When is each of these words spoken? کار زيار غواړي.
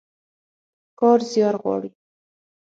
کار 0.99 1.19
زيار 1.31 1.55
غواړي. 1.61 1.89